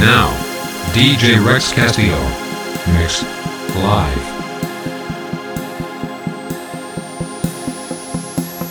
Now, 0.00 0.30
DJ 0.92 1.44
Rex 1.44 1.72
Castillo. 1.72 2.20
Mix. 2.94 3.24
Live. 3.74 4.24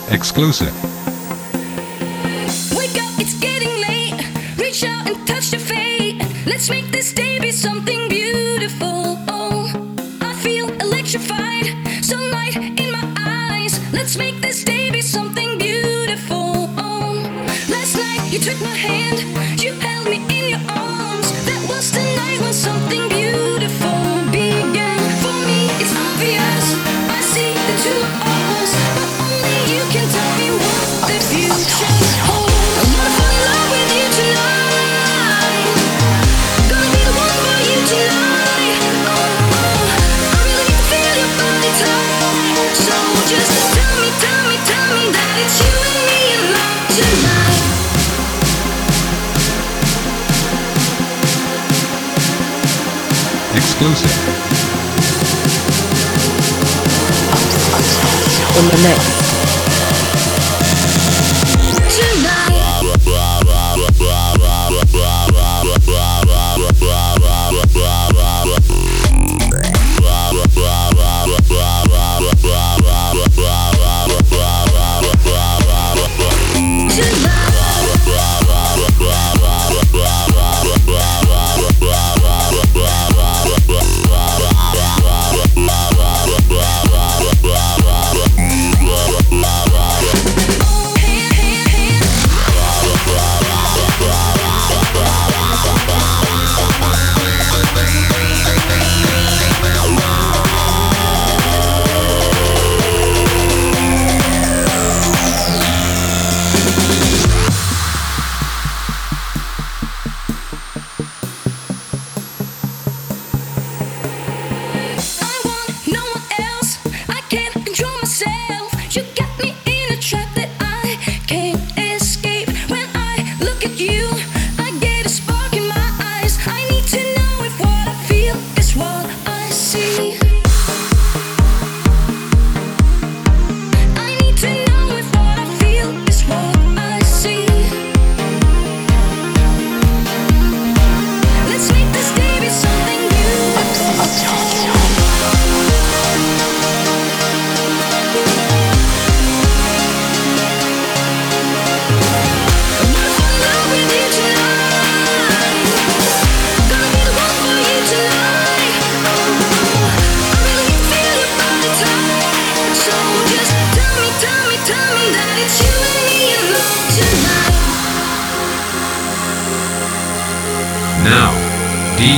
Exclusive. 0.09 0.73
Wake 2.77 2.95
up, 2.95 3.19
it's 3.19 3.37
getting 3.39 3.73
late. 3.81 4.15
Reach 4.57 4.85
out 4.85 5.05
and 5.07 5.27
touch 5.27 5.51
the 5.51 5.59
fate. 5.59 6.23
Let's 6.45 6.69
make 6.69 6.89
this 6.91 7.11
day 7.11 7.39
be 7.39 7.51
something 7.51 8.07
beautiful. 8.07 9.17
Oh, 9.27 9.69
I 10.21 10.33
feel 10.35 10.69
electrified. 10.81 11.65
Sunlight 12.05 12.55
in 12.55 12.89
my 12.91 13.13
eyes. 13.19 13.81
Let's 13.91 14.17
make 14.17 14.39
this 14.39 14.63
day 14.63 14.91
be 14.91 15.01
something 15.01 15.57
beautiful. 15.57 16.69
Oh, 16.77 17.21
last 17.67 17.97
night 17.97 18.31
you 18.31 18.39
took 18.39 18.61
my 18.61 18.75
hand. 18.75 19.19
You 19.61 19.73
just 43.27 43.75
tell 43.75 44.01
me, 44.01 44.09
tell 44.23 44.43
me, 44.47 44.57
tell 44.63 44.89
me 44.95 45.11
that 45.11 45.35
it's 45.43 45.59
you 45.59 45.73
and 45.83 46.01
me 46.07 46.61
tonight. 46.95 47.36
Exclusive. 53.79 54.37
in 58.57 58.65
the 58.69 58.77
mix. 58.81 59.26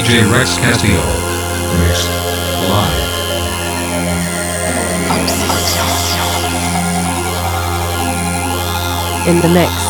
DJ 0.09 0.25
Rex 0.31 0.57
Castillo. 0.57 1.05
Mix. 1.77 2.07
Live. 2.67 2.97
In 9.27 9.39
the 9.41 9.49
mix. 9.49 9.88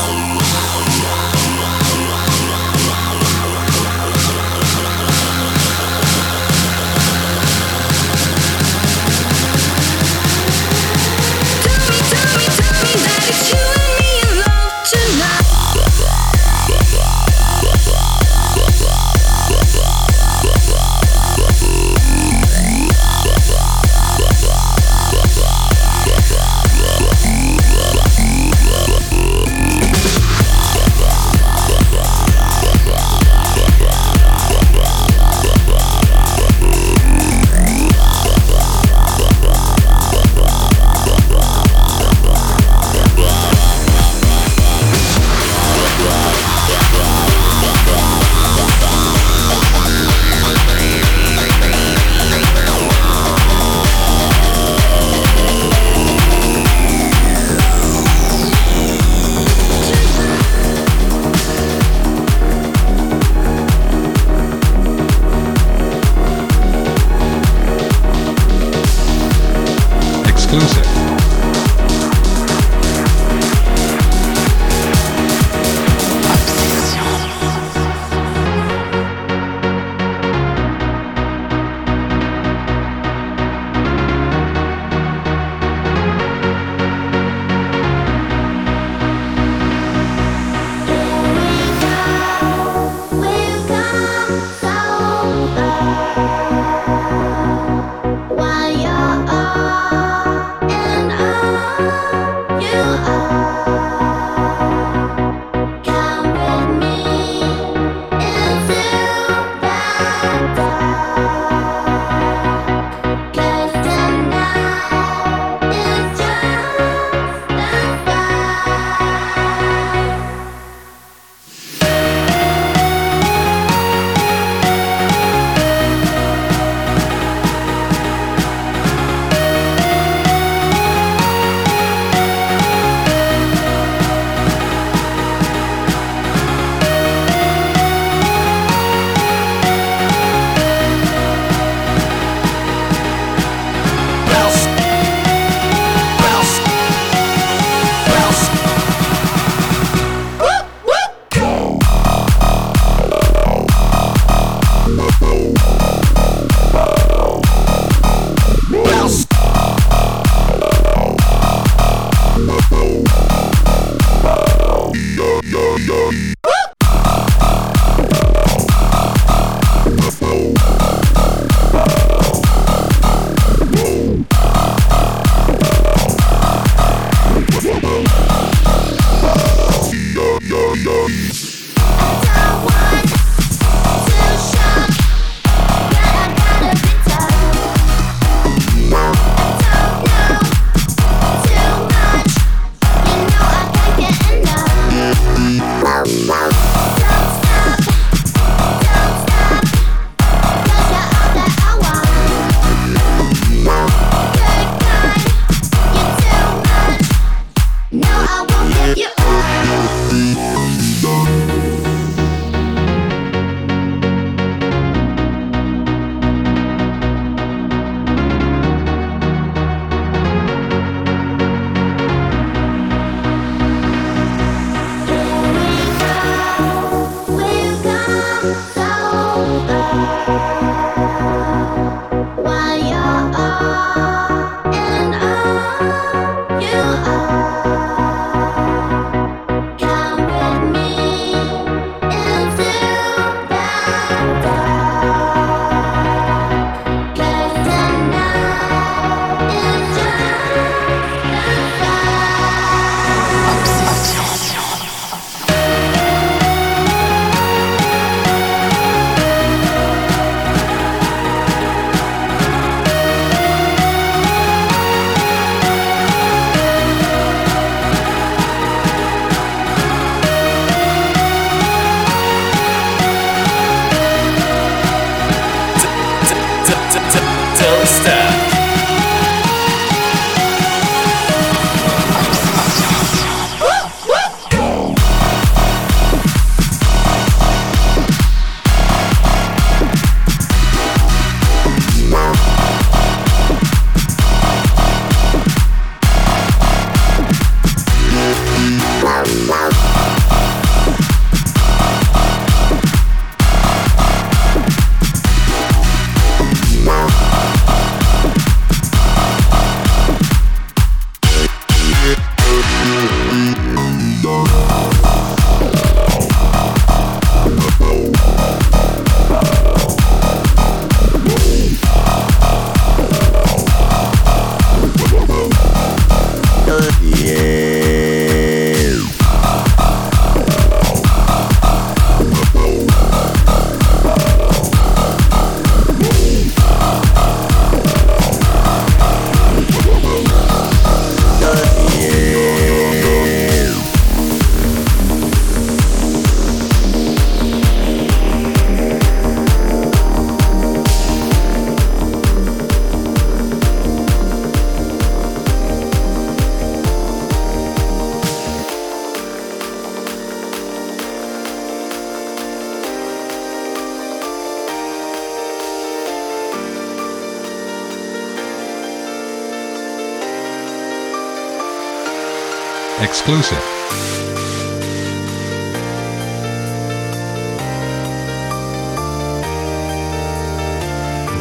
Exclusive. 373.01 373.63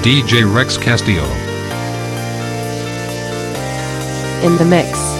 DJ 0.02 0.44
Rex 0.52 0.76
Castillo. 0.76 1.48
in 4.42 4.56
the 4.56 4.64
mix. 4.64 5.17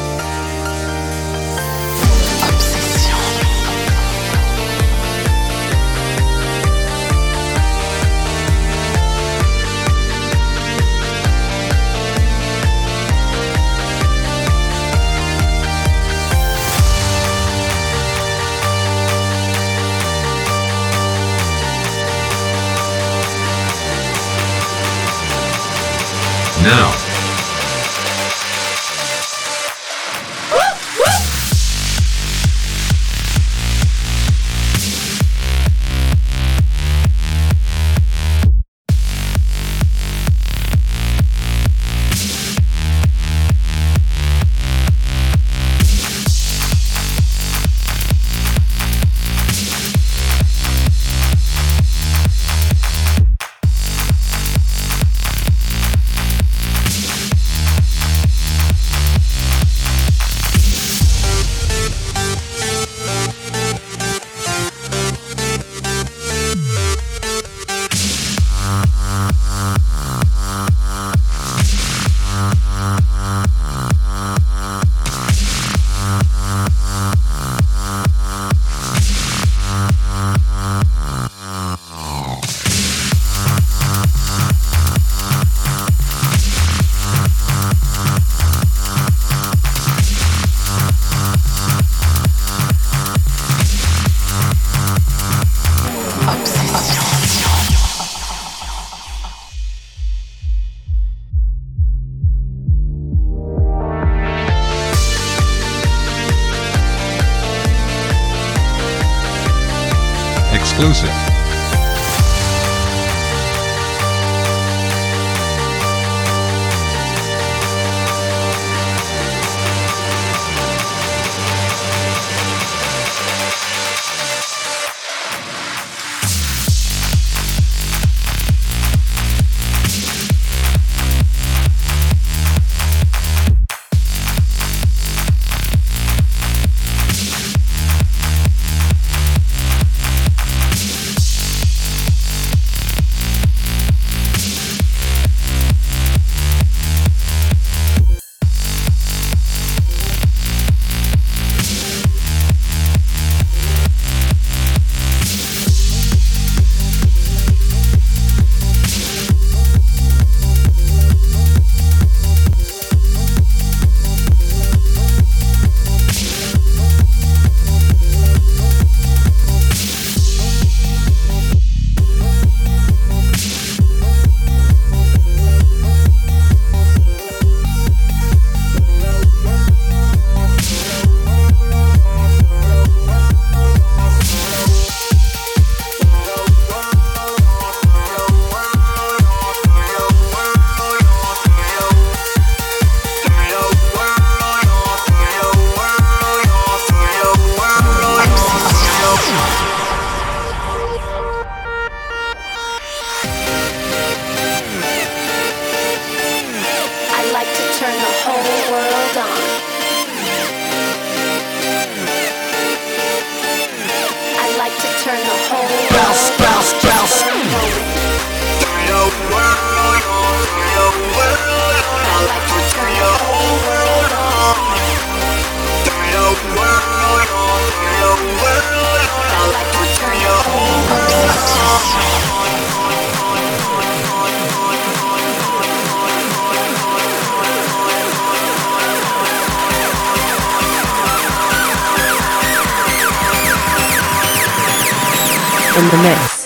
the 245.91 245.97
mix. 246.03 246.38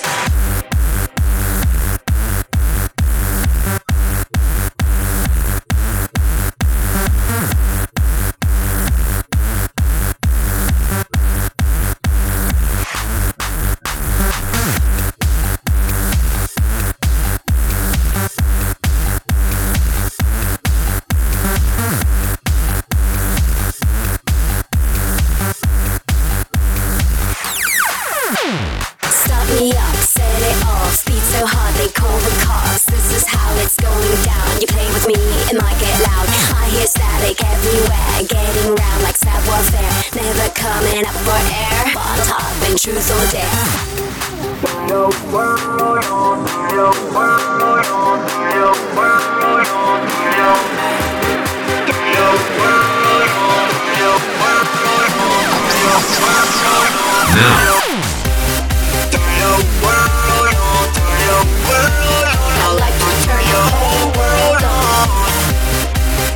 world 59.82 60.54
on, 60.54 60.84
turn 60.96 61.18
your 61.28 61.42
world 61.66 62.24
on. 62.30 62.54
I 62.62 62.68
like 62.82 62.96
to 63.02 63.10
turn 63.26 63.44
your 63.52 63.66
whole 63.76 64.08
world 64.18 64.64
on. 64.64 65.08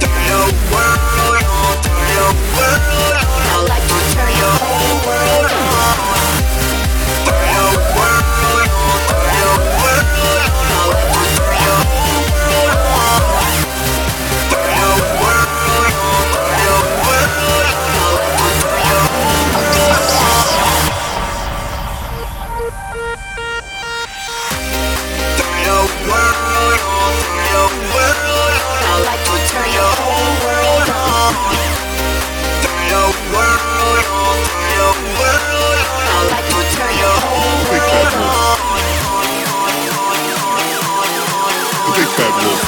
Turn 0.02 0.22
your 0.30 0.48
world 0.72 1.42
on, 1.42 1.74
turn 1.84 2.06
your 2.16 2.32
world 2.56 3.16
on. 3.22 3.45
Fabulous. 42.16 42.65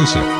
Exclusive. 0.00 0.39